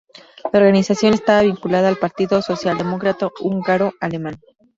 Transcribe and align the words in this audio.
La 0.51 0.57
organización 0.57 1.13
estaba 1.13 1.43
vinculada 1.43 1.87
al 1.87 1.97
Partido 1.99 2.41
Socialdemócrata 2.41 3.29
Húngaro-Alemán. 3.39 4.39